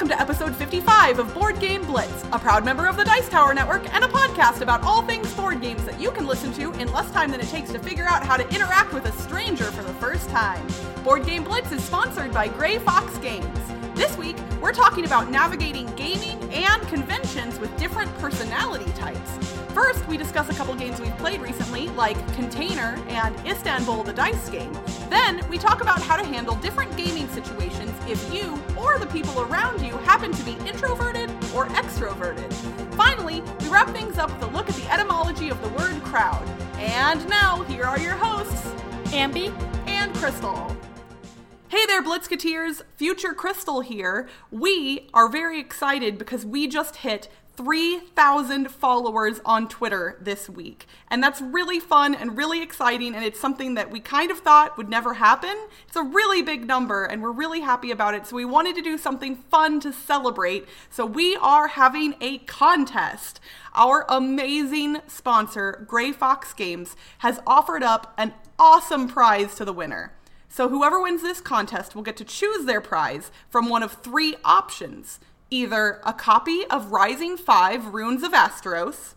[0.00, 3.52] welcome to episode 55 of Board Game Blitz, a proud member of the Dice Tower
[3.52, 6.90] Network and a podcast about all things board games that you can listen to in
[6.90, 9.82] less time than it takes to figure out how to interact with a stranger for
[9.82, 10.66] the first time.
[11.04, 13.58] Board Game Blitz is sponsored by Gray Fox Games.
[13.94, 19.59] This week, we're talking about navigating gaming and conventions with different personality types.
[19.74, 24.50] First, we discuss a couple games we've played recently, like Container and Istanbul the Dice
[24.50, 24.72] Game.
[25.08, 29.40] Then, we talk about how to handle different gaming situations if you or the people
[29.42, 32.52] around you happen to be introverted or extroverted.
[32.94, 36.44] Finally, we wrap things up with a look at the etymology of the word crowd.
[36.78, 38.66] And now, here are your hosts,
[39.12, 39.52] Ambi
[39.86, 40.76] and Crystal.
[41.68, 42.82] Hey there, Blitzketeers!
[42.96, 44.28] Future Crystal here.
[44.50, 47.28] We are very excited because we just hit
[47.60, 50.86] 3,000 followers on Twitter this week.
[51.08, 54.78] And that's really fun and really exciting, and it's something that we kind of thought
[54.78, 55.54] would never happen.
[55.86, 58.26] It's a really big number, and we're really happy about it.
[58.26, 60.66] So we wanted to do something fun to celebrate.
[60.88, 63.40] So we are having a contest.
[63.74, 70.14] Our amazing sponsor, Gray Fox Games, has offered up an awesome prize to the winner.
[70.48, 74.34] So whoever wins this contest will get to choose their prize from one of three
[74.46, 75.20] options
[75.50, 79.14] either a copy of Rising 5 Runes of Asteros,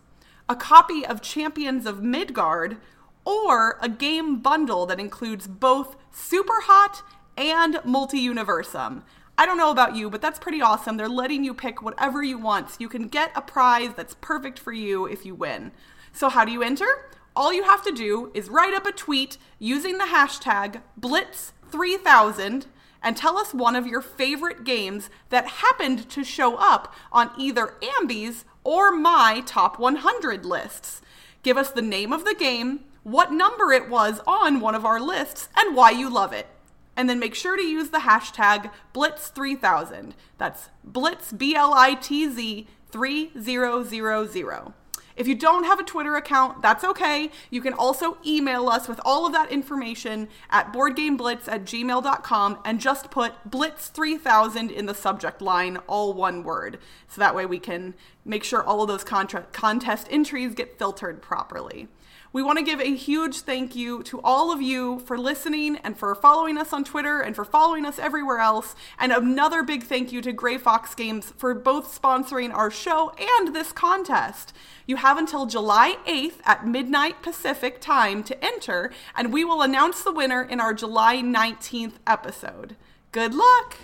[0.48, 2.76] a copy of Champions of Midgard,
[3.24, 7.02] or a game bundle that includes both Super Hot
[7.36, 9.02] and Multi Universum.
[9.36, 10.96] I don't know about you, but that's pretty awesome.
[10.96, 12.70] They're letting you pick whatever you want.
[12.70, 15.72] So you can get a prize that's perfect for you if you win.
[16.12, 16.86] So, how do you enter?
[17.34, 22.66] All you have to do is write up a tweet using the hashtag Blitz3000
[23.04, 27.76] and tell us one of your favorite games that happened to show up on either
[28.00, 31.02] Ambi's or my top 100 lists.
[31.42, 34.98] Give us the name of the game, what number it was on one of our
[34.98, 36.46] lists, and why you love it.
[36.96, 40.12] And then make sure to use the hashtag Blitz3000.
[40.38, 44.74] That's Blitz, B L I T Z 3000.
[45.16, 47.30] If you don't have a Twitter account, that's okay.
[47.50, 52.80] You can also email us with all of that information at boardgameblitz at gmail.com and
[52.80, 56.78] just put Blitz3000 in the subject line, all one word.
[57.08, 61.22] So that way we can make sure all of those contra- contest entries get filtered
[61.22, 61.88] properly.
[62.34, 65.96] We want to give a huge thank you to all of you for listening and
[65.96, 68.74] for following us on Twitter and for following us everywhere else.
[68.98, 73.54] And another big thank you to Gray Fox Games for both sponsoring our show and
[73.54, 74.52] this contest.
[74.84, 80.02] You have until July 8th at midnight Pacific time to enter, and we will announce
[80.02, 82.74] the winner in our July 19th episode.
[83.12, 83.76] Good luck!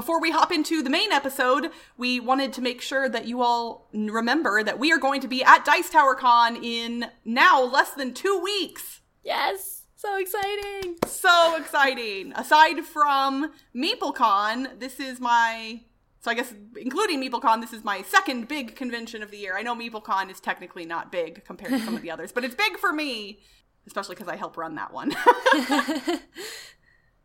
[0.00, 3.90] Before we hop into the main episode, we wanted to make sure that you all
[3.92, 8.14] remember that we are going to be at Dice Tower Con in now less than
[8.14, 9.02] two weeks.
[9.22, 9.82] Yes!
[9.96, 10.96] So exciting!
[11.06, 12.32] So exciting!
[12.34, 15.82] Aside from MeepleCon, this is my
[16.22, 19.54] so I guess including MeepleCon, this is my second big convention of the year.
[19.54, 22.54] I know MeepleCon is technically not big compared to some of the others, but it's
[22.54, 23.40] big for me,
[23.86, 25.14] especially because I help run that one.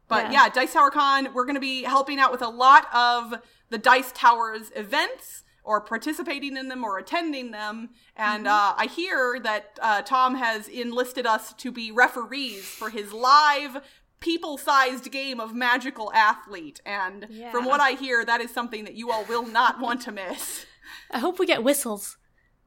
[0.07, 0.45] But yeah.
[0.45, 3.35] yeah, Dice Tower Con, we're going to be helping out with a lot of
[3.69, 7.89] the Dice Towers events or participating in them or attending them.
[8.15, 8.53] And mm-hmm.
[8.53, 13.81] uh, I hear that uh, Tom has enlisted us to be referees for his live
[14.19, 16.81] people sized game of magical athlete.
[16.85, 17.51] And yeah.
[17.51, 20.65] from what I hear, that is something that you all will not want to miss.
[21.11, 22.17] I hope we get whistles.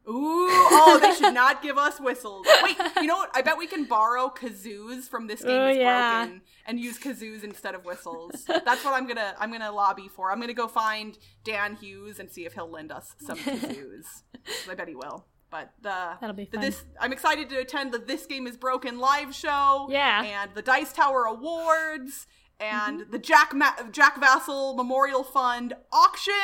[0.09, 2.47] Ooh, oh, they should not give us whistles.
[2.63, 3.31] Wait, you know what?
[3.35, 6.25] I bet we can borrow kazoos from this game Ooh, is yeah.
[6.25, 8.45] broken and use kazoos instead of whistles.
[8.47, 10.33] That's what I'm gonna I'm gonna lobby for.
[10.33, 14.23] I'm gonna go find Dan Hughes and see if he'll lend us some kazoos.
[14.71, 15.27] I bet he will.
[15.51, 16.61] But the that'll be fun.
[16.61, 19.89] The, this I'm excited to attend the This Game Is Broken live show.
[19.91, 22.27] Yeah, and the Dice Tower Awards
[22.61, 23.11] and mm-hmm.
[23.11, 26.35] the Jack Ma- Jack Vasel Memorial Fund auction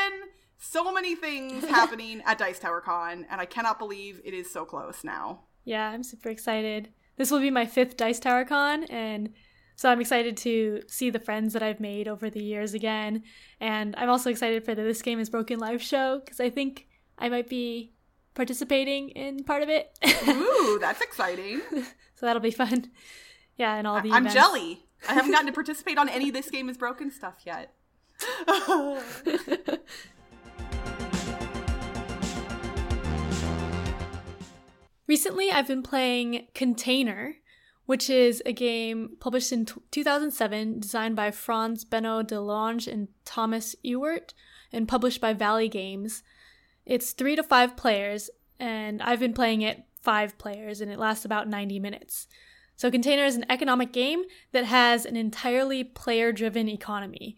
[0.59, 4.65] so many things happening at Dice Tower Con, and I cannot believe it is so
[4.65, 5.41] close now.
[5.65, 6.91] Yeah, I'm super excited.
[7.17, 9.33] This will be my fifth Dice Tower Con, and
[9.77, 13.23] so I'm excited to see the friends that I've made over the years again.
[13.61, 16.87] And I'm also excited for the This Game is Broken live show because I think
[17.19, 17.93] I might be
[18.35, 19.91] participating in part of it.
[20.29, 21.61] Ooh, that's exciting.
[22.15, 22.91] so that'll be fun.
[23.57, 24.35] Yeah, and all the I'm events.
[24.35, 24.85] jelly.
[25.09, 27.73] I haven't gotten to participate on any This Game is Broken stuff yet.
[35.07, 37.37] Recently, I've been playing Container,
[37.85, 43.77] which is a game published in t- 2007, designed by Franz Benno Delonge and Thomas
[43.85, 44.33] Ewert,
[44.73, 46.23] and published by Valley Games.
[46.87, 51.25] It's three to five players, and I've been playing it five players, and it lasts
[51.25, 52.27] about 90 minutes.
[52.77, 57.37] So, Container is an economic game that has an entirely player driven economy.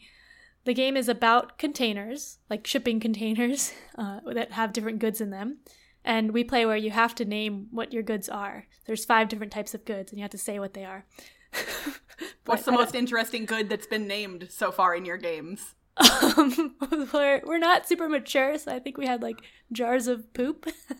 [0.64, 5.58] The game is about containers, like shipping containers uh, that have different goods in them.
[6.06, 8.67] And we play where you have to name what your goods are.
[8.87, 11.05] There's five different types of goods, and you have to say what they are.
[12.47, 15.75] What's the most interesting good that's been named so far in your games?
[15.97, 16.76] Um,
[17.12, 19.41] we're, we're not super mature, so I think we had like
[19.73, 20.67] jars of poop.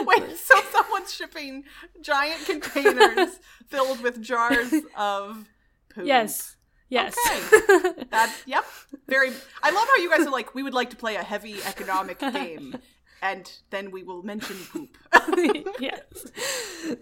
[0.00, 1.64] Wait, so someone's shipping
[2.00, 3.38] giant containers
[3.68, 5.46] filled with jars of
[5.94, 6.06] poop?
[6.06, 6.56] Yes.
[6.88, 7.16] Yes.
[7.26, 8.04] Okay.
[8.10, 8.64] That yep.
[9.08, 9.30] Very
[9.62, 12.20] I love how you guys are like, we would like to play a heavy economic
[12.20, 12.76] game.
[13.24, 14.98] And then we will mention poop.
[15.80, 16.02] yes.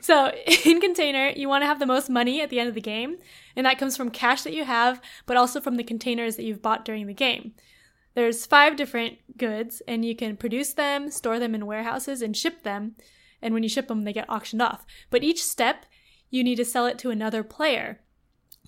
[0.01, 0.31] So
[0.65, 3.17] in container, you want to have the most money at the end of the game,
[3.57, 6.63] and that comes from cash that you have, but also from the containers that you've
[6.63, 7.55] bought during the game.
[8.15, 12.63] There's five different goods, and you can produce them, store them in warehouses, and ship
[12.63, 12.95] them.
[13.43, 14.87] And when you ship them, they get auctioned off.
[15.11, 15.87] But each step,
[16.31, 17.99] you need to sell it to another player.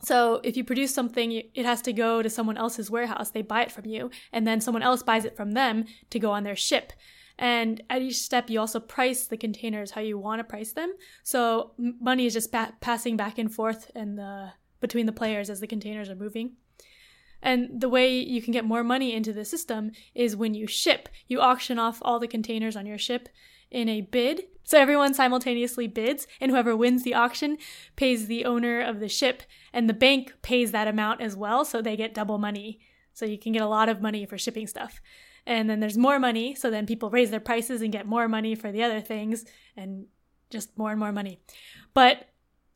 [0.02, 3.30] So if you produce something, it has to go to someone else's warehouse.
[3.30, 6.32] They buy it from you, and then someone else buys it from them to go
[6.32, 6.92] on their ship.
[7.38, 10.92] And at each step, you also price the containers how you want to price them.
[11.22, 15.66] So money is just passing back and forth and the between the players as the
[15.66, 16.52] containers are moving.
[17.42, 21.08] And the way you can get more money into the system is when you ship.
[21.26, 23.28] You auction off all the containers on your ship
[23.70, 24.44] in a bid.
[24.62, 27.58] So everyone simultaneously bids, and whoever wins the auction
[27.96, 29.42] pays the owner of the ship,
[29.74, 32.78] and the bank pays that amount as well, so they get double money.
[33.12, 35.02] So you can get a lot of money for shipping stuff
[35.46, 38.54] and then there's more money so then people raise their prices and get more money
[38.54, 39.44] for the other things
[39.76, 40.06] and
[40.50, 41.40] just more and more money.
[41.92, 42.28] But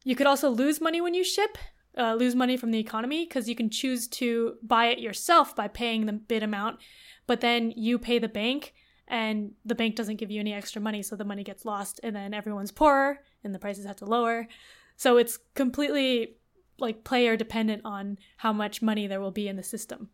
[0.04, 1.58] you could also lose money when you ship
[1.96, 5.66] uh, lose money from the economy because you can choose to buy it yourself by
[5.66, 6.78] paying the bid amount
[7.26, 8.74] but then you pay the bank
[9.08, 12.14] and the bank doesn't give you any extra money so the money gets lost and
[12.14, 14.46] then everyone's poorer and the prices have to lower.
[14.96, 16.36] So it's completely
[16.78, 20.10] like player dependent on how much money there will be in the system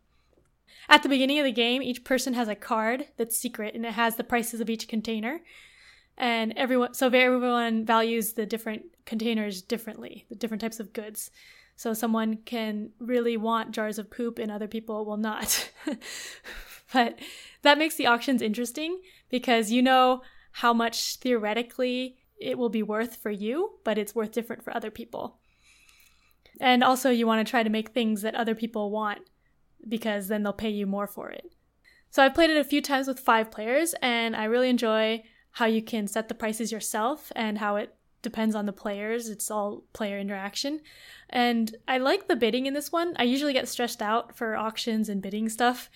[0.87, 3.93] at the beginning of the game, each person has a card that's secret and it
[3.93, 5.41] has the prices of each container.
[6.17, 11.31] And everyone, so everyone values the different containers differently, the different types of goods.
[11.75, 15.71] So someone can really want jars of poop and other people will not.
[16.93, 17.19] but
[17.63, 20.21] that makes the auctions interesting because you know
[20.51, 24.91] how much theoretically it will be worth for you, but it's worth different for other
[24.91, 25.39] people.
[26.61, 29.19] And also, you want to try to make things that other people want
[29.87, 31.51] because then they'll pay you more for it.
[32.09, 35.65] So I've played it a few times with five players, and I really enjoy how
[35.65, 39.29] you can set the prices yourself and how it depends on the players.
[39.29, 40.81] It's all player interaction.
[41.29, 43.15] And I like the bidding in this one.
[43.17, 45.89] I usually get stressed out for auctions and bidding stuff,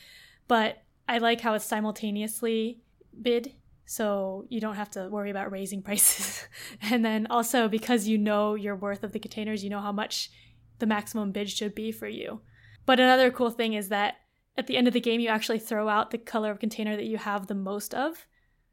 [0.48, 2.82] but I like how it's simultaneously
[3.22, 3.54] bid.
[3.86, 6.48] So you don't have to worry about raising prices.
[6.82, 10.30] and then also because you know your worth of the containers, you know how much
[10.78, 12.42] the maximum bid should be for you.
[12.90, 14.16] But another cool thing is that
[14.58, 17.06] at the end of the game, you actually throw out the color of container that
[17.06, 18.26] you have the most of.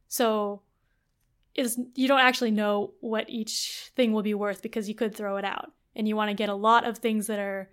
[0.09, 0.63] So
[1.55, 5.37] is you don't actually know what each thing will be worth because you could throw
[5.37, 5.71] it out.
[5.95, 7.69] And you want to get a lot of things that are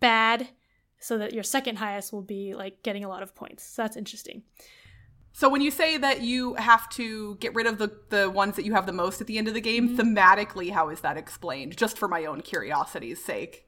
[0.00, 0.48] bad
[0.98, 3.62] so that your second highest will be like getting a lot of points.
[3.62, 4.42] So that's interesting.
[5.34, 8.64] So when you say that you have to get rid of the the ones that
[8.64, 10.00] you have the most at the end of the game, mm-hmm.
[10.00, 11.76] thematically, how is that explained?
[11.76, 13.65] Just for my own curiosity's sake.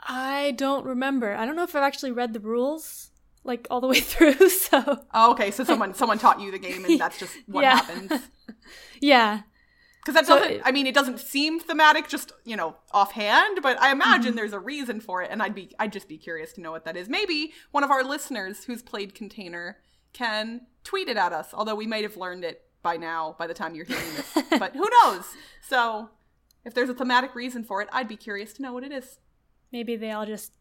[0.00, 1.34] I don't remember.
[1.34, 3.10] I don't know if I've actually read the rules
[3.44, 4.48] like all the way through.
[4.50, 7.76] So oh, okay, so someone someone taught you the game, and that's just what yeah.
[7.76, 8.12] happens.
[9.00, 9.42] yeah,
[10.00, 10.58] because that doesn't.
[10.58, 13.60] So, I mean, it doesn't seem thematic, just you know, offhand.
[13.62, 14.36] But I imagine mm-hmm.
[14.36, 16.84] there's a reason for it, and I'd be I'd just be curious to know what
[16.84, 17.08] that is.
[17.08, 19.78] Maybe one of our listeners who's played Container
[20.12, 21.48] can tweet it at us.
[21.52, 24.44] Although we might have learned it by now, by the time you're hearing this.
[24.58, 25.24] but who knows?
[25.62, 26.10] So
[26.64, 29.18] if there's a thematic reason for it, I'd be curious to know what it is.
[29.72, 30.52] Maybe they all just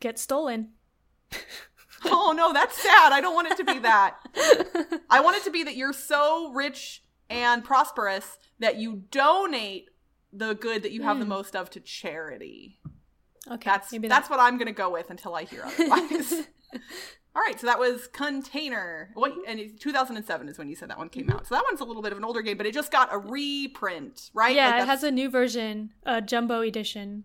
[0.00, 0.70] get stolen.
[2.04, 3.12] oh no, that's sad.
[3.12, 4.16] I don't want it to be that.
[5.08, 9.90] I want it to be that you're so rich and prosperous that you donate
[10.32, 11.20] the good that you have mm.
[11.20, 11.30] the hmm.
[11.30, 12.78] most of to charity.
[13.50, 16.32] Okay, that's maybe that's, what I'm gonna go with until I hear otherwise.
[17.34, 19.10] All right, so that was Container.
[19.14, 21.46] What and 2007 is when you said that one came out.
[21.46, 23.18] So that one's a little bit of an older game, but it just got a
[23.18, 24.54] reprint, right?
[24.54, 27.24] Yeah, like it has a new version, a jumbo edition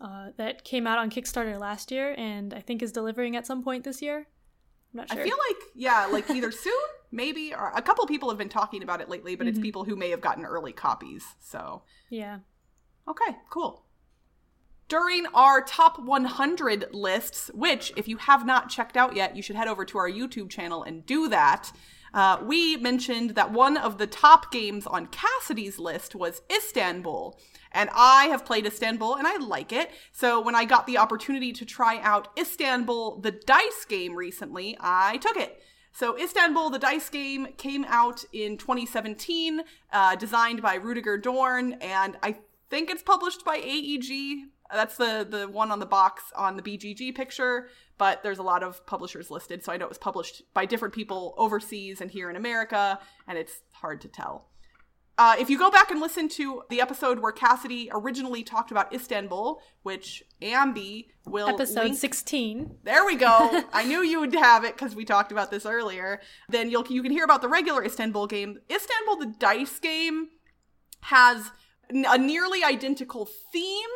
[0.00, 3.62] uh, that came out on Kickstarter last year and I think is delivering at some
[3.62, 4.26] point this year.
[4.92, 5.20] I'm not sure.
[5.20, 6.72] I feel like yeah, like either soon,
[7.10, 9.56] maybe, or a couple people have been talking about it lately, but mm-hmm.
[9.56, 11.24] it's people who may have gotten early copies.
[11.40, 12.38] So yeah.
[13.06, 13.84] Okay, cool.
[14.88, 19.56] During our top 100 lists, which if you have not checked out yet, you should
[19.56, 21.70] head over to our YouTube channel and do that.
[22.14, 27.38] uh, we mentioned that one of the top games on Cassidy's list was Istanbul.
[27.72, 29.90] And I have played Istanbul and I like it.
[30.12, 35.18] So when I got the opportunity to try out Istanbul, the dice game recently, I
[35.18, 35.62] took it.
[35.92, 42.16] So Istanbul, the dice game, came out in 2017, uh, designed by Rudiger Dorn, and
[42.22, 42.36] I
[42.70, 44.44] think it's published by AEG.
[44.72, 48.62] That's the the one on the box on the BGG picture, but there's a lot
[48.62, 52.30] of publishers listed, so I know it was published by different people overseas and here
[52.30, 54.50] in America, and it's hard to tell.
[55.18, 58.94] Uh, if you go back and listen to the episode where Cassidy originally talked about
[58.94, 62.76] Istanbul, which Ambi will Episode link- 16.
[62.84, 63.64] there we go.
[63.72, 66.20] I knew you would have it because we talked about this earlier.
[66.48, 68.58] Then you'll you can hear about the regular Istanbul game.
[68.70, 70.28] Istanbul, the dice game,
[71.00, 71.50] has
[71.90, 73.88] a nearly identical theme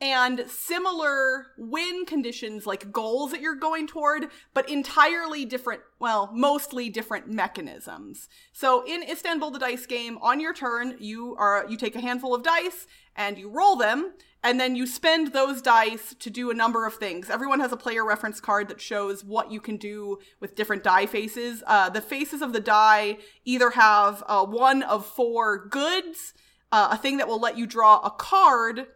[0.00, 6.88] and similar win conditions like goals that you're going toward but entirely different well mostly
[6.88, 8.28] different mechanisms.
[8.52, 12.34] So in istanbul the dice game on your turn you are you take a handful
[12.34, 12.86] of dice
[13.16, 14.12] and you roll them
[14.42, 17.28] and then you spend those dice to do a number of things.
[17.28, 21.06] Everyone has a player reference card that shows what you can do with different die
[21.06, 21.64] faces.
[21.66, 26.34] Uh, the faces of the die either have uh, one of four goods
[26.70, 28.86] uh, a thing that will let you draw a card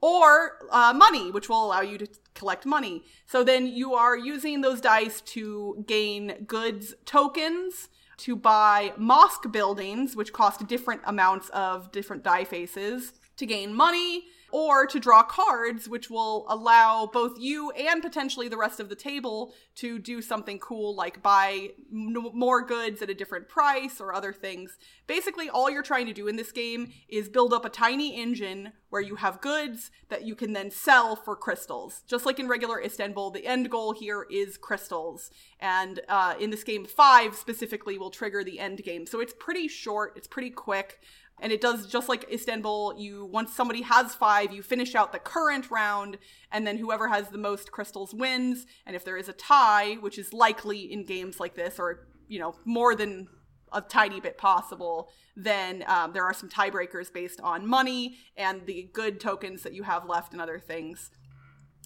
[0.00, 3.02] or uh, money, which will allow you to collect money.
[3.26, 7.88] So then you are using those dice to gain goods tokens,
[8.18, 14.24] to buy mosque buildings, which cost different amounts of different die faces, to gain money,
[14.50, 18.94] or to draw cards, which will allow both you and potentially the rest of the
[18.94, 24.14] table to do something cool like buy m- more goods at a different price or
[24.14, 24.78] other things.
[25.06, 28.72] Basically, all you're trying to do in this game is build up a tiny engine
[28.90, 32.02] where you have goods that you can then sell for crystals.
[32.06, 35.30] Just like in regular Istanbul, the end goal here is crystals.
[35.60, 39.06] And uh, in this game, five specifically will trigger the end game.
[39.06, 41.00] So it's pretty short, it's pretty quick.
[41.40, 45.18] And it does just like Istanbul, you once somebody has five, you finish out the
[45.18, 46.18] current round,
[46.50, 48.66] and then whoever has the most crystals wins.
[48.86, 52.38] And if there is a tie, which is likely in games like this, or you
[52.38, 53.28] know, more than
[53.72, 58.88] a tiny bit possible, then um, there are some tiebreakers based on money and the
[58.92, 61.10] good tokens that you have left and other things.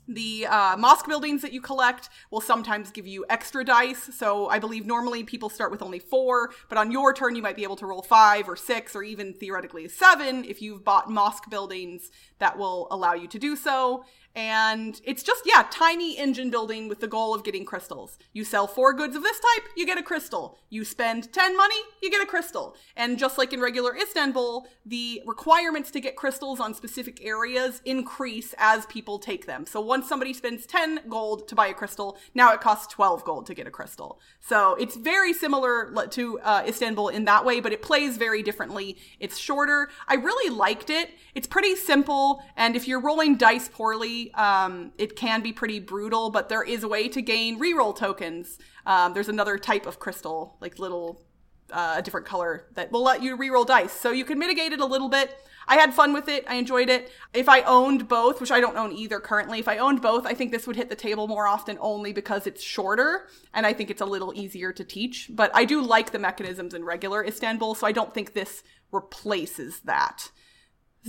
[0.08, 4.10] The uh, mosque buildings that you collect will sometimes give you extra dice.
[4.14, 7.56] So I believe normally people start with only four, but on your turn you might
[7.56, 11.48] be able to roll five or six or even theoretically seven if you've bought mosque
[11.48, 14.04] buildings that will allow you to do so.
[14.34, 18.18] And it's just, yeah, tiny engine building with the goal of getting crystals.
[18.32, 20.58] You sell four goods of this type, you get a crystal.
[20.70, 22.74] You spend 10 money, you get a crystal.
[22.96, 28.54] And just like in regular Istanbul, the requirements to get crystals on specific areas increase
[28.56, 29.66] as people take them.
[29.66, 33.46] So once somebody spends 10 gold to buy a crystal, now it costs 12 gold
[33.46, 34.18] to get a crystal.
[34.40, 38.96] So it's very similar to uh, Istanbul in that way, but it plays very differently.
[39.20, 39.90] It's shorter.
[40.08, 41.10] I really liked it.
[41.34, 46.30] It's pretty simple, and if you're rolling dice poorly, um, it can be pretty brutal,
[46.30, 48.58] but there is a way to gain reroll tokens.
[48.86, 51.24] Um, there's another type of crystal, like little
[51.72, 53.92] uh, a different color that will let you reroll dice.
[53.92, 55.36] So you can mitigate it a little bit.
[55.66, 56.44] I had fun with it.
[56.48, 57.10] I enjoyed it.
[57.32, 60.34] If I owned both, which I don't own either currently, if I owned both, I
[60.34, 63.90] think this would hit the table more often only because it's shorter and I think
[63.90, 65.30] it's a little easier to teach.
[65.32, 69.80] But I do like the mechanisms in regular Istanbul, so I don't think this replaces
[69.80, 70.30] that.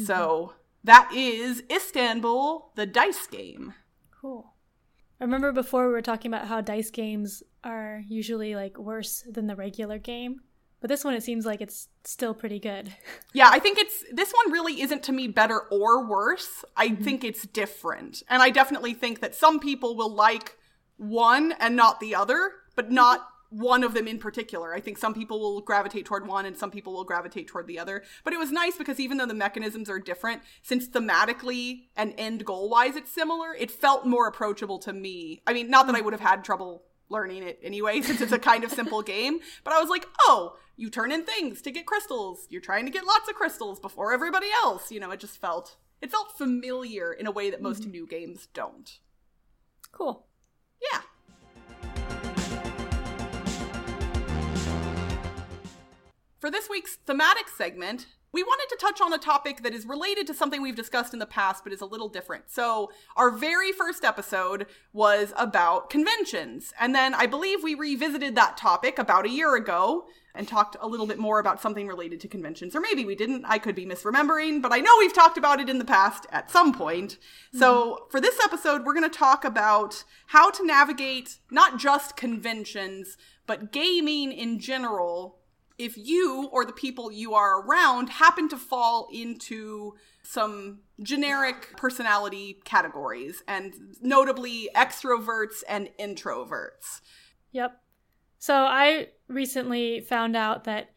[0.05, 0.53] So
[0.83, 3.73] that is Istanbul, the dice game.
[4.21, 4.53] Cool.
[5.19, 9.47] I remember before we were talking about how dice games are usually like worse than
[9.47, 10.41] the regular game,
[10.81, 12.93] but this one it seems like it's still pretty good.
[13.35, 16.63] Yeah, I think it's this one really isn't to me better or worse.
[16.77, 17.03] I mm-hmm.
[17.03, 18.21] think it's different.
[18.29, 20.55] And I definitely think that some people will like
[20.97, 24.73] one and not the other, but not one of them in particular.
[24.73, 27.79] I think some people will gravitate toward one and some people will gravitate toward the
[27.79, 28.03] other.
[28.23, 32.45] But it was nice because even though the mechanisms are different, since thematically and end
[32.45, 35.41] goal wise it's similar, it felt more approachable to me.
[35.45, 38.39] I mean, not that I would have had trouble learning it anyway, since it's a
[38.39, 41.85] kind of simple game, but I was like, oh, you turn in things to get
[41.85, 42.47] crystals.
[42.49, 44.91] You're trying to get lots of crystals before everybody else.
[44.91, 47.91] You know, it just felt it felt familiar in a way that most mm-hmm.
[47.91, 48.99] new games don't.
[49.91, 50.25] Cool.
[50.91, 51.01] Yeah.
[56.43, 60.27] For this week's thematic segment, we wanted to touch on a topic that is related
[60.27, 62.51] to something we've discussed in the past, but is a little different.
[62.51, 66.73] So, our very first episode was about conventions.
[66.77, 70.03] And then I believe we revisited that topic about a year ago
[70.35, 72.75] and talked a little bit more about something related to conventions.
[72.75, 73.45] Or maybe we didn't.
[73.45, 76.51] I could be misremembering, but I know we've talked about it in the past at
[76.51, 77.11] some point.
[77.11, 77.59] Mm-hmm.
[77.59, 83.15] So, for this episode, we're going to talk about how to navigate not just conventions,
[83.47, 85.39] but gaming in general
[85.77, 92.59] if you or the people you are around happen to fall into some generic personality
[92.63, 97.01] categories, and notably extroverts and introverts.
[97.51, 97.79] Yep.
[98.39, 100.91] So I recently found out that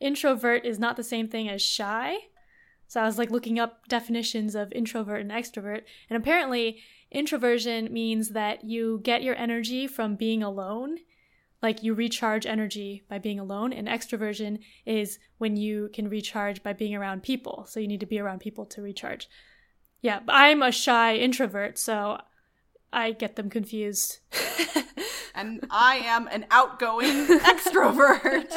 [0.00, 2.16] introvert is not the same thing as shy.
[2.88, 8.30] So I was like looking up definitions of introvert and extrovert, and apparently introversion means
[8.30, 10.98] that you get your energy from being alone
[11.62, 16.72] like you recharge energy by being alone and extroversion is when you can recharge by
[16.72, 17.64] being around people.
[17.68, 19.28] So you need to be around people to recharge.
[20.00, 22.20] Yeah i'm a shy introvert so
[22.92, 24.18] i get them confused.
[25.34, 28.50] And i am an outgoing extrovert.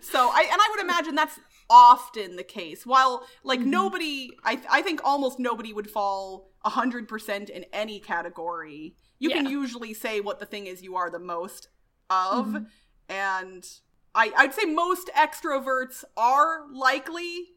[0.00, 1.38] So i and i would imagine that's
[1.68, 2.86] often the case.
[2.86, 3.70] While like mm-hmm.
[3.70, 8.94] nobody I, I think almost nobody would fall 100% in any category.
[9.18, 9.36] You yeah.
[9.36, 11.68] can usually say what the thing is you are the most
[12.12, 12.46] of.
[12.46, 12.64] Mm-hmm.
[13.08, 13.66] And
[14.14, 17.48] I, I'd say most extroverts are likely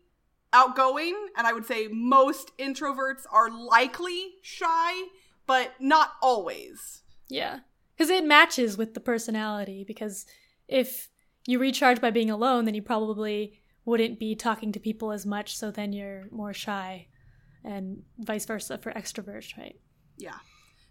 [0.54, 4.94] outgoing, and I would say most introverts are likely shy,
[5.46, 7.04] but not always.
[7.30, 7.60] Yeah.
[7.96, 9.84] Because it matches with the personality.
[9.86, 10.26] Because
[10.68, 11.10] if
[11.46, 15.56] you recharge by being alone, then you probably wouldn't be talking to people as much,
[15.56, 17.08] so then you're more shy,
[17.64, 19.80] and vice versa for extroverts, right?
[20.18, 20.40] Yeah.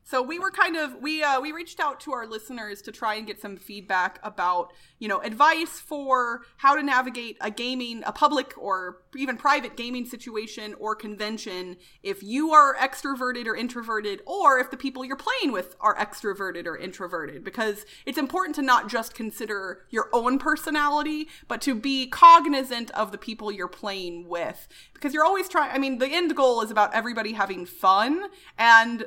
[0.06, 3.14] So we were kind of we uh, we reached out to our listeners to try
[3.14, 8.12] and get some feedback about you know advice for how to navigate a gaming a
[8.12, 11.76] public or even private gaming situation or convention.
[12.02, 16.66] If you are extroverted or introverted or if the people you're playing with are extroverted
[16.66, 22.06] or introverted because it's important to not just consider your own personality but to be
[22.08, 24.68] cognizant of the people you're playing with.
[24.92, 28.26] Because you're always trying I mean the end goal is about everybody having fun
[28.58, 29.06] and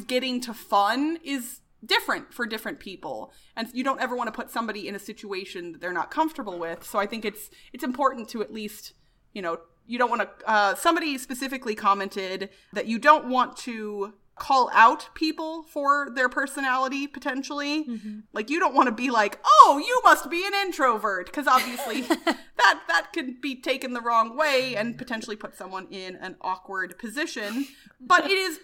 [0.00, 3.32] sometimes getting to fun is different for different people.
[3.56, 6.58] And you don't ever want to put somebody in a situation that they're not comfortable
[6.58, 6.84] with.
[6.84, 8.94] So i think it's it's important to at least
[9.32, 14.14] you know you don't want to uh, somebody specifically commented that you don't want to
[14.36, 17.84] call out people for their personality potentially.
[17.84, 18.20] Mm-hmm.
[18.32, 22.00] like you don't want to be like oh you must be an introvert because obviously
[22.60, 26.98] that that could be taken the wrong way and potentially put someone in an awkward
[26.98, 27.66] position.
[28.00, 28.60] But it is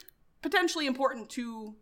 [0.46, 1.74] potentially important to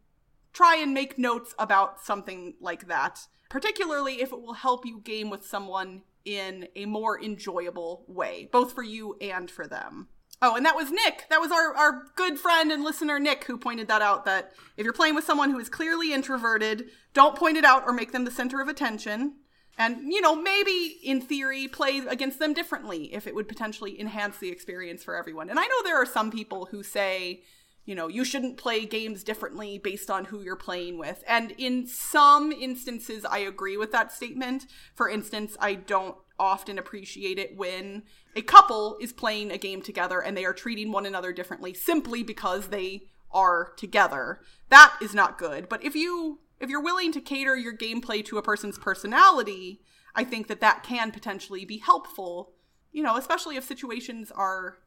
[0.55, 5.29] try and make notes about something like that, particularly if it will help you game
[5.29, 10.09] with someone in a more enjoyable way, both for you and for them.
[10.41, 11.27] Oh, and that was Nick.
[11.29, 14.85] That was our, our good friend and listener, Nick, who pointed that out that if
[14.85, 18.25] you're playing with someone who is clearly introverted, don't point it out or make them
[18.25, 19.35] the center of attention.
[19.77, 24.39] And, you know, maybe in theory play against them differently if it would potentially enhance
[24.39, 25.51] the experience for everyone.
[25.51, 27.43] And I know there are some people who say,
[27.85, 31.23] you know, you shouldn't play games differently based on who you're playing with.
[31.29, 34.67] And in some instances, I agree with that statement.
[34.95, 38.03] For instance, I don't often appreciate it when
[38.35, 42.23] a couple is playing a game together and they are treating one another differently simply
[42.23, 44.41] because they are together.
[44.71, 45.69] That is not good.
[45.69, 49.81] But if you if you're willing to cater your gameplay to a person's personality,
[50.15, 52.53] I think that that can potentially be helpful.
[52.93, 54.79] You know, especially if situations are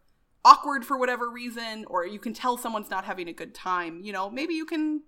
[0.47, 4.13] awkward for whatever reason or you can tell someone's not having a good time you
[4.13, 5.01] know maybe you can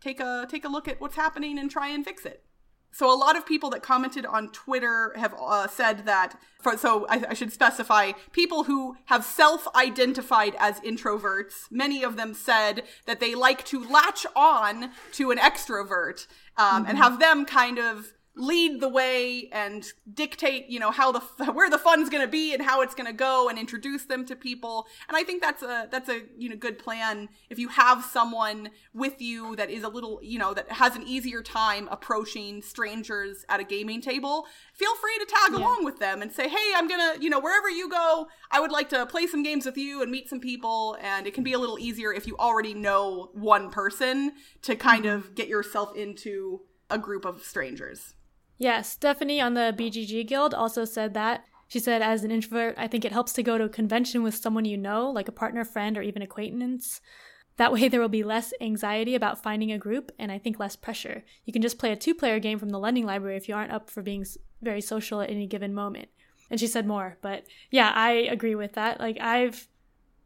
[0.00, 2.42] take a take a look at what's happening and try and fix it
[2.90, 7.06] so a lot of people that commented on twitter have uh, said that for, so
[7.10, 13.20] I, I should specify people who have self-identified as introverts many of them said that
[13.20, 16.88] they like to latch on to an extrovert um, mm-hmm.
[16.88, 21.20] and have them kind of lead the way and dictate, you know, how the
[21.52, 24.24] where the fun's going to be and how it's going to go and introduce them
[24.26, 24.86] to people.
[25.08, 28.70] And I think that's a that's a you know good plan if you have someone
[28.94, 33.44] with you that is a little, you know, that has an easier time approaching strangers
[33.48, 34.46] at a gaming table.
[34.72, 35.58] Feel free to tag yeah.
[35.58, 38.60] along with them and say, "Hey, I'm going to, you know, wherever you go, I
[38.60, 41.44] would like to play some games with you and meet some people." And it can
[41.44, 45.16] be a little easier if you already know one person to kind mm-hmm.
[45.16, 48.14] of get yourself into a group of strangers.
[48.58, 51.44] Yeah, Stephanie on the BGG Guild also said that.
[51.68, 54.34] She said, as an introvert, I think it helps to go to a convention with
[54.34, 57.00] someone you know, like a partner, friend, or even acquaintance.
[57.58, 60.76] That way, there will be less anxiety about finding a group and I think less
[60.76, 61.24] pressure.
[61.44, 63.72] You can just play a two player game from the lending library if you aren't
[63.72, 64.24] up for being
[64.62, 66.08] very social at any given moment.
[66.50, 67.18] and she said more.
[67.20, 69.00] But yeah, I agree with that.
[69.00, 69.68] Like I've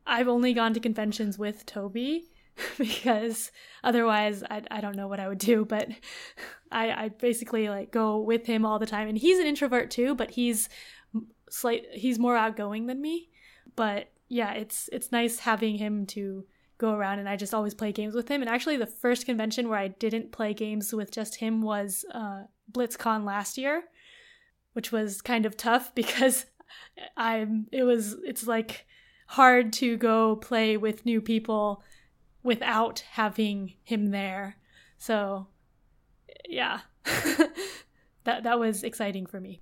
[0.06, 2.28] I've only gone to conventions with Toby
[2.78, 3.50] because
[3.82, 5.64] otherwise I, I don't know what I would do.
[5.64, 5.88] But
[6.70, 10.14] I, I basically like go with him all the time, and he's an introvert too,
[10.14, 10.68] but he's
[11.50, 13.30] slight he's more outgoing than me.
[13.76, 16.44] But yeah, it's it's nice having him to
[16.82, 18.42] go around and I just always play games with him.
[18.42, 22.42] And actually, the first convention where I didn't play games with just him was uh,
[22.70, 23.84] BlitzCon last year,
[24.72, 26.46] which was kind of tough because
[27.16, 27.68] I'm.
[27.72, 28.16] It was.
[28.24, 28.86] It's like
[29.28, 31.82] hard to go play with new people
[32.42, 34.56] without having him there.
[34.98, 35.48] So,
[36.48, 36.80] yeah,
[38.24, 39.60] that that was exciting for me.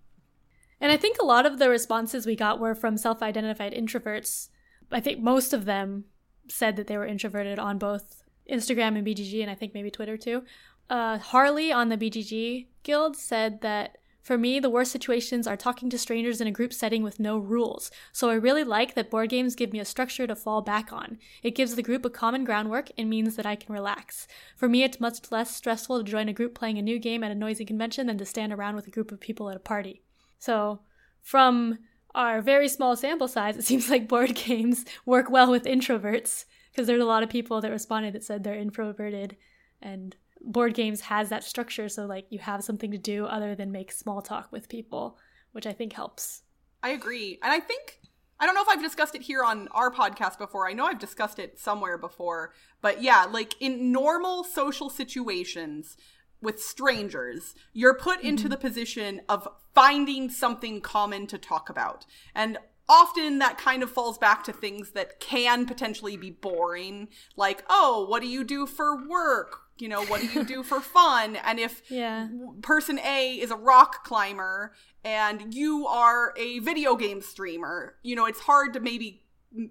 [0.81, 4.49] And I think a lot of the responses we got were from self-identified introverts.
[4.91, 6.05] I think most of them
[6.49, 10.17] said that they were introverted on both Instagram and BGG, and I think maybe Twitter
[10.17, 10.43] too.
[10.89, 15.89] Uh, Harley on the BGG Guild said that for me, the worst situations are talking
[15.91, 17.91] to strangers in a group setting with no rules.
[18.13, 21.19] So I really like that board games give me a structure to fall back on.
[21.43, 24.29] It gives the group a common groundwork and means that I can relax.
[24.57, 27.33] For me, it's much less stressful to join a group playing a new game at
[27.33, 30.03] a noisy convention than to stand around with a group of people at a party.
[30.39, 30.81] So,
[31.23, 31.79] from
[32.15, 36.87] our very small sample size, it seems like board games work well with introverts because
[36.87, 39.37] there's a lot of people that responded that said they're introverted
[39.83, 43.73] and board games has that structure so like you have something to do other than
[43.73, 45.19] make small talk with people,
[45.53, 46.43] which I think helps.
[46.83, 47.39] I agree.
[47.43, 48.01] And I think
[48.39, 50.67] I don't know if I've discussed it here on our podcast before.
[50.67, 55.99] I know I've discussed it somewhere before, but yeah, like in normal social situations,
[56.43, 58.29] with strangers, you're put mm-hmm.
[58.29, 62.07] into the position of finding something common to talk about.
[62.35, 67.63] And often that kind of falls back to things that can potentially be boring, like,
[67.69, 69.61] oh, what do you do for work?
[69.81, 71.37] You know, what do you do for fun?
[71.37, 72.29] And if yeah.
[72.63, 74.73] person A is a rock climber
[75.05, 79.23] and you are a video game streamer, you know, it's hard to maybe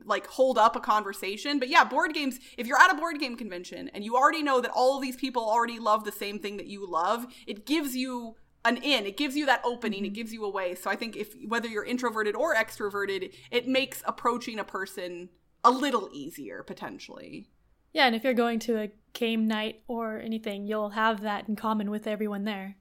[0.05, 1.59] like hold up a conversation.
[1.59, 4.61] But yeah, board games, if you're at a board game convention and you already know
[4.61, 7.95] that all of these people already love the same thing that you love, it gives
[7.95, 9.05] you an in.
[9.05, 9.99] It gives you that opening.
[9.99, 10.05] Mm-hmm.
[10.05, 10.75] It gives you a way.
[10.75, 15.29] So I think if whether you're introverted or extroverted, it makes approaching a person
[15.63, 17.47] a little easier potentially.
[17.93, 21.55] Yeah, and if you're going to a game night or anything, you'll have that in
[21.55, 22.77] common with everyone there.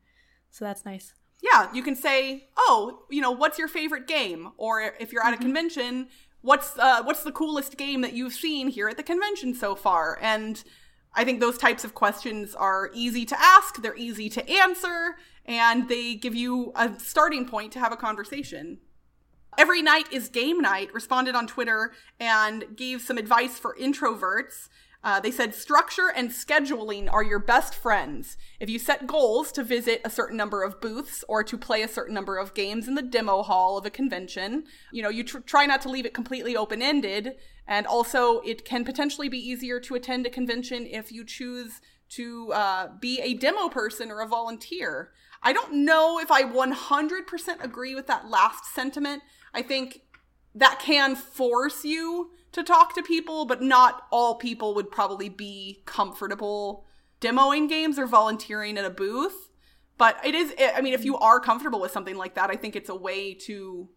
[0.50, 1.14] So that's nice.
[1.40, 5.32] Yeah, you can say, "Oh, you know, what's your favorite game?" Or if you're at
[5.32, 5.42] mm-hmm.
[5.42, 6.08] a convention,
[6.40, 10.18] what's uh, what's the coolest game that you've seen here at the convention so far?
[10.20, 10.62] And
[11.14, 15.16] I think those types of questions are easy to ask, they're easy to answer,
[15.46, 18.78] and they give you a starting point to have a conversation.
[19.56, 24.68] Every night is game night responded on Twitter and gave some advice for introverts.
[25.04, 28.36] Uh, they said structure and scheduling are your best friends.
[28.58, 31.88] If you set goals to visit a certain number of booths or to play a
[31.88, 35.38] certain number of games in the demo hall of a convention, you know, you tr-
[35.38, 37.36] try not to leave it completely open ended.
[37.66, 41.80] And also, it can potentially be easier to attend a convention if you choose
[42.10, 45.12] to uh, be a demo person or a volunteer.
[45.42, 49.22] I don't know if I 100% agree with that last sentiment.
[49.54, 50.02] I think
[50.54, 55.82] that can force you to talk to people, but not all people would probably be
[55.86, 56.86] comfortable
[57.20, 59.50] demoing games or volunteering at a booth.
[59.96, 62.76] But it is, I mean, if you are comfortable with something like that, I think
[62.76, 63.88] it's a way to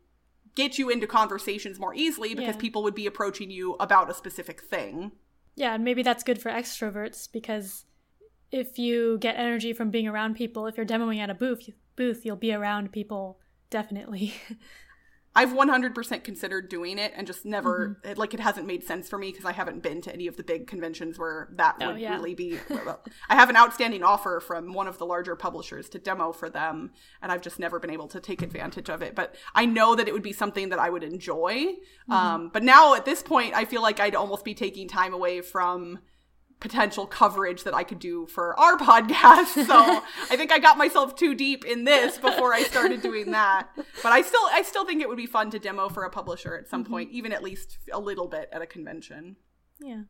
[0.55, 2.61] get you into conversations more easily because yeah.
[2.61, 5.11] people would be approaching you about a specific thing.
[5.55, 7.85] Yeah, and maybe that's good for extroverts because
[8.51, 12.25] if you get energy from being around people, if you're demoing at a booth, booth,
[12.25, 14.33] you'll be around people definitely.
[15.33, 18.09] I've 100% considered doing it and just never mm-hmm.
[18.09, 20.35] it, like it hasn't made sense for me because I haven't been to any of
[20.35, 22.15] the big conventions where that oh, would yeah.
[22.15, 22.57] really be
[23.29, 26.91] I have an outstanding offer from one of the larger publishers to demo for them
[27.21, 30.07] and I've just never been able to take advantage of it but I know that
[30.07, 32.11] it would be something that I would enjoy mm-hmm.
[32.11, 35.41] um, but now at this point I feel like I'd almost be taking time away
[35.41, 35.99] from
[36.61, 39.65] potential coverage that I could do for our podcast.
[39.65, 39.75] So
[40.29, 43.67] I think I got myself too deep in this before I started doing that.
[43.75, 46.55] But I still I still think it would be fun to demo for a publisher
[46.55, 46.93] at some mm-hmm.
[46.93, 49.35] point, even at least a little bit at a convention.
[49.81, 50.03] Yeah.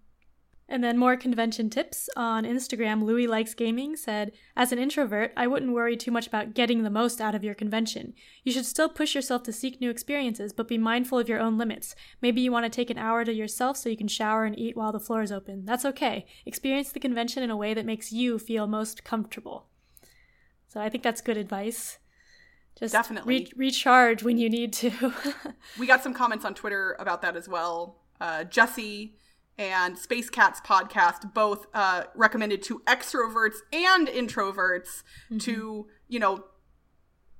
[0.68, 3.04] And then more convention tips on Instagram.
[3.04, 6.90] Louis Likes Gaming said, As an introvert, I wouldn't worry too much about getting the
[6.90, 8.14] most out of your convention.
[8.46, 11.58] You should still push yourself to seek new experiences, but be mindful of your own
[11.58, 11.94] limits.
[12.22, 14.78] Maybe you want to take an hour to yourself so you can shower and eat
[14.78, 15.66] while the floor is open.
[15.66, 16.26] That's okay.
[16.46, 19.68] Experience the convention in a way that makes you feel most comfortable.
[20.70, 21.98] So I think that's good advice.
[22.80, 25.14] Just definitely re- recharge when you need to.
[25.78, 27.98] we got some comments on Twitter about that as well.
[28.22, 29.18] Uh, Jesse
[29.58, 35.38] and Space Cats podcast both uh, recommended to extroverts and introverts mm-hmm.
[35.40, 36.46] to, you know,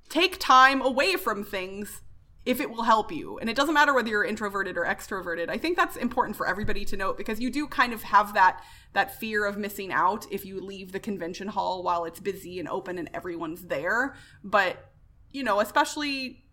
[0.08, 2.02] take time away from things
[2.44, 3.38] if it will help you.
[3.38, 5.48] And it doesn't matter whether you're introverted or extroverted.
[5.48, 8.62] I think that's important for everybody to note because you do kind of have that
[8.94, 12.68] that fear of missing out if you leave the convention hall while it's busy and
[12.68, 14.16] open and everyone's there.
[14.42, 14.90] But,
[15.30, 16.44] you know, especially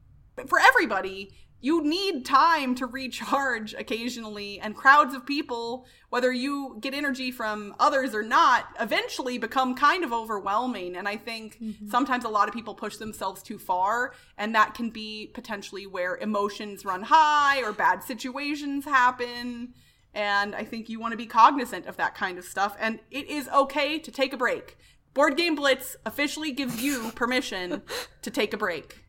[0.47, 6.93] for everybody, you need time to recharge occasionally and crowds of people whether you get
[6.93, 10.95] energy from others or not eventually become kind of overwhelming.
[10.95, 11.89] And i think mm-hmm.
[11.89, 16.17] sometimes a lot of people push themselves too far and that can be potentially where
[16.17, 19.73] emotions run high or bad situations happen.
[20.13, 22.75] And i think you want to be cognizant of that kind of stuff.
[22.79, 24.77] And it is okay to take a break.
[25.13, 27.81] Board game blitz officially gives you permission
[28.21, 29.03] to take a break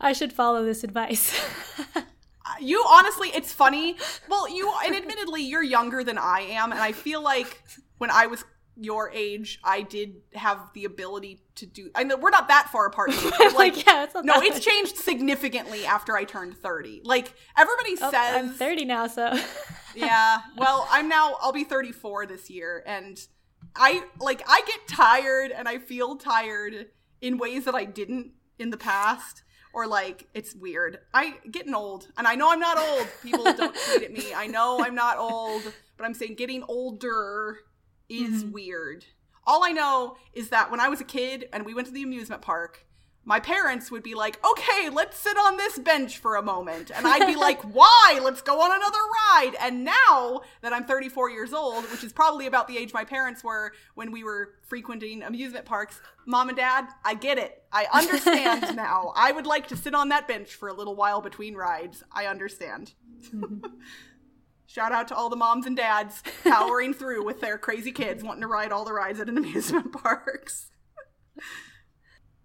[0.00, 1.38] I should follow this advice.
[2.60, 3.96] you honestly, it's funny.
[4.28, 7.62] Well, you and admittedly, you're younger than I am, and I feel like
[7.98, 8.44] when I was
[8.80, 11.90] your age, I did have the ability to do.
[11.94, 13.10] I mean, we're not that far apart.
[13.40, 17.00] like, like, yeah, it's no, it's changed significantly after I turned thirty.
[17.04, 19.36] Like everybody oh, says, I'm thirty now, so
[19.96, 20.38] yeah.
[20.56, 21.36] Well, I'm now.
[21.40, 23.20] I'll be thirty-four this year, and
[23.74, 26.86] I like I get tired, and I feel tired
[27.20, 28.30] in ways that I didn't
[28.60, 30.98] in the past or like it's weird.
[31.12, 33.06] I getting old, and I know I'm not old.
[33.22, 34.32] People don't tweet at me.
[34.34, 35.62] I know I'm not old,
[35.96, 37.58] but I'm saying getting older
[38.08, 38.52] is mm-hmm.
[38.52, 39.04] weird.
[39.46, 42.02] All I know is that when I was a kid and we went to the
[42.02, 42.84] amusement park,
[43.28, 46.90] my parents would be like, okay, let's sit on this bench for a moment.
[46.90, 48.20] And I'd be like, why?
[48.22, 49.52] Let's go on another ride.
[49.60, 53.44] And now that I'm 34 years old, which is probably about the age my parents
[53.44, 57.62] were when we were frequenting amusement parks, mom and dad, I get it.
[57.70, 59.12] I understand now.
[59.14, 62.02] I would like to sit on that bench for a little while between rides.
[62.10, 62.94] I understand.
[63.26, 63.58] Mm-hmm.
[64.66, 68.40] Shout out to all the moms and dads powering through with their crazy kids wanting
[68.40, 70.70] to ride all the rides at an amusement parks.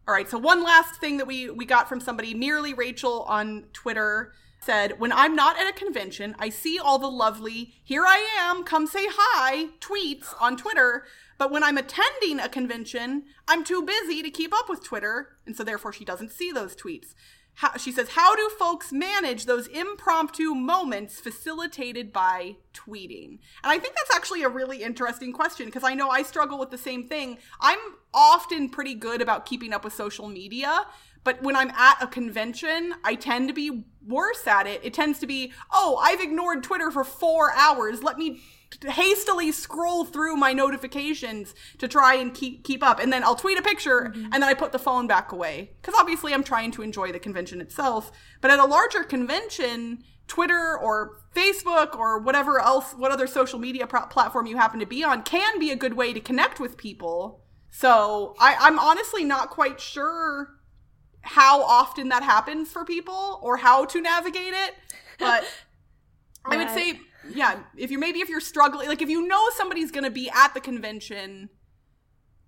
[0.06, 3.66] All right, so one last thing that we we got from somebody, merely Rachel on
[3.72, 8.28] Twitter said, "When I'm not at a convention, I see all the lovely "Here I
[8.38, 11.06] am, come say hi" tweets on Twitter,
[11.38, 15.56] but when I'm attending a convention, I'm too busy to keep up with Twitter, and
[15.56, 17.14] so therefore she doesn't see those tweets."
[17.56, 23.40] How, she says, How do folks manage those impromptu moments facilitated by tweeting?
[23.64, 26.72] And I think that's actually a really interesting question because I know I struggle with
[26.72, 27.38] the same thing.
[27.62, 27.80] I'm
[28.14, 30.86] often pretty good about keeping up with social media,
[31.24, 34.82] but when I'm at a convention, I tend to be worse at it.
[34.84, 38.04] It tends to be, oh, I've ignored Twitter for four hours.
[38.04, 38.42] Let me
[38.84, 43.00] hastily scroll through my notifications to try and keep keep up.
[43.00, 44.26] And then I'll tweet a picture mm-hmm.
[44.26, 45.72] and then I put the phone back away.
[45.82, 48.12] Cuz obviously I'm trying to enjoy the convention itself.
[48.42, 53.86] But at a larger convention Twitter or Facebook or whatever else what other social media
[53.86, 56.78] pro- platform you happen to be on can be a good way to connect with
[56.78, 57.42] people.
[57.70, 60.60] So I, I'm honestly not quite sure
[61.24, 64.76] how often that happens for people or how to navigate it
[65.20, 65.44] but
[66.46, 69.92] I would say yeah, if you maybe if you're struggling, like if you know somebody's
[69.92, 71.50] going to be at the convention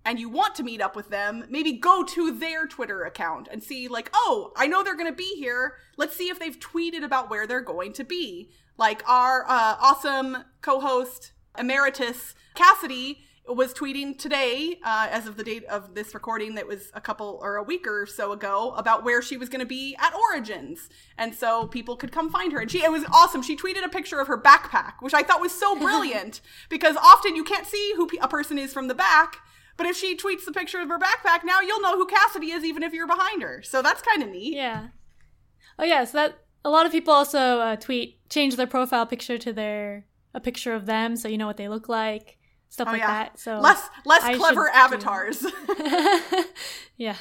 [0.04, 3.62] and you want to meet up with them, maybe go to their Twitter account and
[3.62, 5.74] see like, "Oh, I know they're going to be here.
[5.96, 10.44] Let's see if they've tweeted about where they're going to be." Like our uh, awesome
[10.60, 16.66] co-host emeritus Cassidy was tweeting today, uh, as of the date of this recording, that
[16.66, 19.66] was a couple or a week or so ago, about where she was going to
[19.66, 22.60] be at Origins, and so people could come find her.
[22.60, 23.42] And she, it was awesome.
[23.42, 27.36] She tweeted a picture of her backpack, which I thought was so brilliant because often
[27.36, 29.38] you can't see who a person is from the back.
[29.76, 32.64] But if she tweets the picture of her backpack, now you'll know who Cassidy is,
[32.64, 33.62] even if you're behind her.
[33.62, 34.54] So that's kind of neat.
[34.54, 34.88] Yeah.
[35.78, 36.04] Oh yeah.
[36.04, 40.06] So that a lot of people also uh, tweet change their profile picture to their
[40.34, 42.38] a picture of them, so you know what they look like
[42.76, 43.24] stuff oh, like yeah.
[43.24, 43.38] that.
[43.38, 45.42] So less less I clever avatars.
[46.98, 47.16] yeah.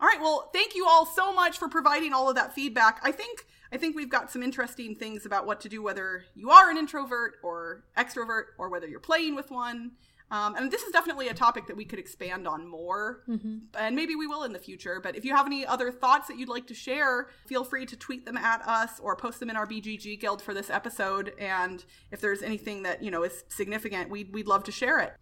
[0.00, 0.20] All right.
[0.20, 3.00] Well, thank you all so much for providing all of that feedback.
[3.02, 6.50] I think I think we've got some interesting things about what to do whether you
[6.50, 9.92] are an introvert or extrovert or whether you're playing with one.
[10.30, 13.58] Um, and this is definitely a topic that we could expand on more, mm-hmm.
[13.78, 15.00] and maybe we will in the future.
[15.02, 17.96] But if you have any other thoughts that you'd like to share, feel free to
[17.96, 21.32] tweet them at us or post them in our BGG Guild for this episode.
[21.38, 25.14] And if there's anything that you know is significant, we'd we'd love to share it.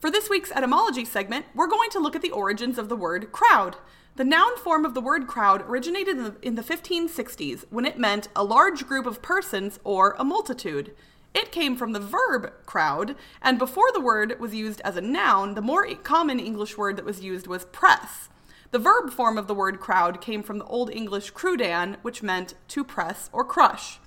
[0.00, 3.32] For this week's etymology segment, we're going to look at the origins of the word
[3.32, 3.74] crowd.
[4.18, 8.00] The noun form of the word crowd originated in the, in the 1560s when it
[8.00, 10.92] meant a large group of persons or a multitude.
[11.34, 15.54] It came from the verb crowd, and before the word was used as a noun,
[15.54, 18.28] the more common English word that was used was press.
[18.72, 22.54] The verb form of the word crowd came from the Old English crudan, which meant
[22.66, 24.00] to press or crush.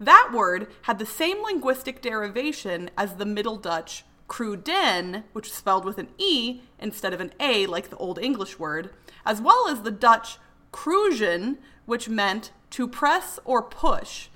[0.00, 5.84] That word had the same linguistic derivation as the Middle Dutch cruden, which is spelled
[5.84, 8.88] with an E instead of an A like the Old English word,
[9.26, 10.38] as well as the Dutch
[10.72, 14.28] kruisen, which meant to press or push,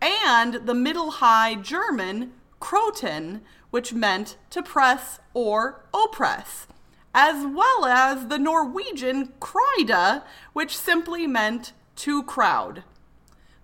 [0.00, 6.66] and the Middle High German kroten, which meant to press or oppress,
[7.14, 10.22] as well as the Norwegian kryde,
[10.54, 12.84] which simply meant to crowd.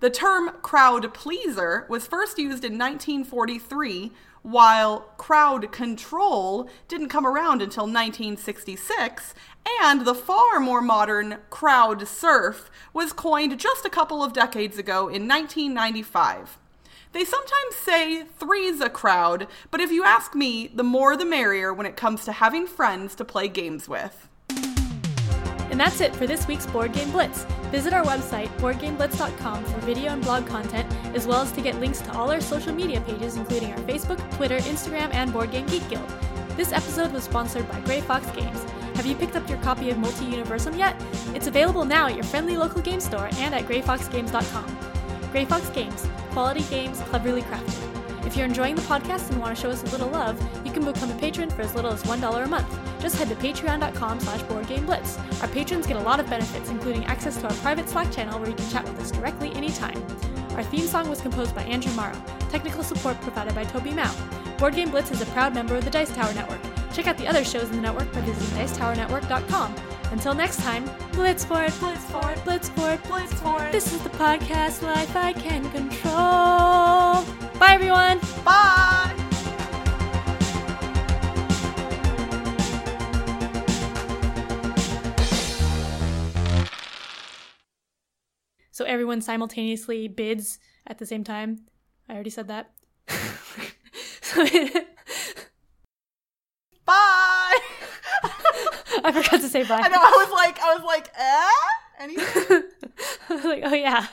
[0.00, 7.62] The term crowd pleaser was first used in 1943, while crowd control didn't come around
[7.62, 9.34] until 1966,
[9.82, 15.08] and the far more modern crowd surf was coined just a couple of decades ago
[15.08, 16.58] in 1995.
[17.12, 21.72] They sometimes say three's a crowd, but if you ask me, the more the merrier
[21.72, 24.27] when it comes to having friends to play games with.
[25.78, 27.44] And that's it for this week's Board Game Blitz.
[27.70, 32.00] Visit our website, boardgameblitz.com, for video and blog content, as well as to get links
[32.00, 35.88] to all our social media pages, including our Facebook, Twitter, Instagram, and Board Game Geek
[35.88, 36.12] Guild.
[36.56, 38.60] This episode was sponsored by Grey Fox Games.
[38.96, 41.00] Have you picked up your copy of Multiuniversum yet?
[41.32, 44.78] It's available now at your friendly local game store and at greyfoxgames.com.
[45.30, 48.26] Grey Fox Games, quality games cleverly crafted.
[48.26, 50.84] If you're enjoying the podcast and want to show us a little love, you can
[50.84, 52.87] become a patron for as little as $1 a month.
[53.00, 55.42] Just head to patreon.com slash boardgameblitz.
[55.42, 58.48] Our patrons get a lot of benefits, including access to our private Slack channel where
[58.48, 60.02] you can chat with us directly anytime.
[60.56, 62.20] Our theme song was composed by Andrew Morrow.
[62.50, 64.12] Technical support provided by Toby Mao.
[64.58, 66.60] Board Game Blitz is a proud member of the Dice Tower Network.
[66.92, 69.74] Check out the other shows in the network by visiting dicetowernetwork.com.
[70.10, 73.60] Until next time, blitz for it, blitz for blitz for blitz for.
[73.70, 77.24] This is the podcast life I can control.
[77.58, 78.20] Bye, everyone.
[78.44, 79.17] Bye!
[88.78, 91.66] So everyone simultaneously bids at the same time.
[92.08, 92.70] I already said that.
[96.86, 97.58] Bye!
[99.02, 99.80] I forgot to say bye.
[99.82, 101.50] I know, I was like, I was like, eh?
[101.98, 102.62] Anything?
[103.28, 104.06] I was like, oh yeah.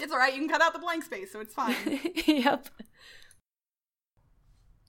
[0.00, 1.74] It's alright, you can cut out the blank space, so it's fine.
[2.26, 2.68] yep.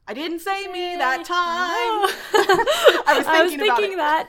[0.09, 1.29] I didn't say me that time.
[1.29, 4.27] I I was I was thinking that.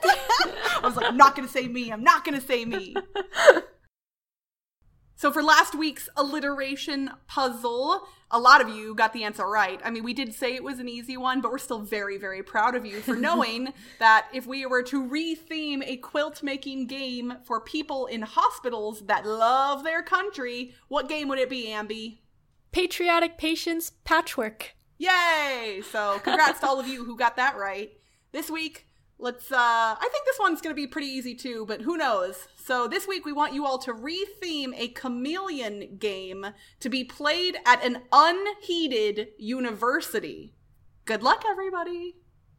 [0.81, 2.95] I was like, I'm not gonna say me, I'm not gonna say me.
[5.25, 9.81] So for last week's alliteration puzzle, a lot of you got the answer right.
[9.83, 12.43] I mean, we did say it was an easy one, but we're still very, very
[12.43, 17.37] proud of you for knowing that if we were to re-theme a quilt making game
[17.43, 22.19] for people in hospitals that love their country, what game would it be, Ambi?
[22.71, 24.75] Patriotic patients patchwork.
[24.99, 25.81] Yay!
[25.91, 27.93] So congrats to all of you who got that right.
[28.31, 28.85] This week,
[29.17, 32.47] let's uh I think this one's gonna be pretty easy too, but who knows?
[32.65, 36.47] So this week we want you all to re-theme a chameleon game
[36.79, 40.55] to be played at an unheated university.
[41.05, 42.15] Good luck, everybody!